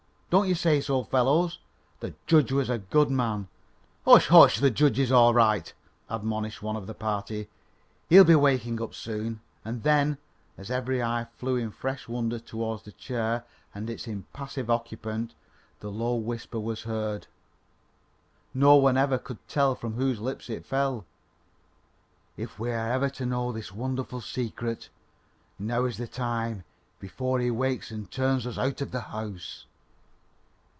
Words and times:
Don't 0.31 0.47
you 0.47 0.55
say 0.55 0.79
so, 0.79 1.03
fellows? 1.03 1.59
The 1.99 2.13
judge 2.25 2.53
was 2.53 2.69
a 2.69 2.77
good 2.77 3.11
man" 3.11 3.49
"Hush! 4.05 4.29
hush! 4.29 4.59
the 4.61 4.71
judge 4.71 4.97
is 4.97 5.11
all 5.11 5.33
right," 5.33 5.73
admonished 6.09 6.63
one 6.63 6.77
of 6.77 6.87
the 6.87 6.93
party; 6.93 7.49
"he'll 8.07 8.23
be 8.23 8.35
waking 8.35 8.81
up 8.81 8.93
soon"; 8.95 9.41
and 9.65 9.83
then, 9.83 10.17
as 10.57 10.71
every 10.71 11.03
eye 11.03 11.27
flew 11.37 11.57
in 11.57 11.69
fresh 11.69 12.07
wonder 12.07 12.39
towards 12.39 12.83
the 12.83 12.93
chair 12.93 13.43
and 13.75 13.89
its 13.89 14.07
impassive 14.07 14.69
occupant, 14.69 15.33
the 15.81 15.91
low 15.91 16.15
whisper 16.15 16.61
was 16.61 16.83
heard, 16.83 17.27
no 18.53 18.75
one 18.77 18.95
ever 18.95 19.17
could 19.17 19.45
tell 19.49 19.75
from 19.75 19.95
whose 19.95 20.21
lips 20.21 20.49
it 20.49 20.65
fell: 20.65 21.05
"If 22.37 22.57
we 22.57 22.71
are 22.71 22.89
ever 22.89 23.09
to 23.09 23.25
know 23.25 23.51
this 23.51 23.73
wonderful 23.73 24.21
secret, 24.21 24.87
now 25.59 25.83
is 25.83 25.97
the 25.97 26.07
time, 26.07 26.63
before 27.01 27.39
he 27.41 27.51
wakes 27.51 27.91
and 27.91 28.09
turns 28.09 28.47
us 28.47 28.57
out 28.57 28.79
of 28.79 28.91
the 28.91 29.01
house." 29.01 29.65